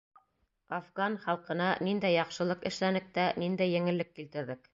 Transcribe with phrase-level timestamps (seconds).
[0.77, 4.69] Афған халҡына ниндәй яҡшылыҡ эшләнек тә ниндәй еңеллек килтерҙек?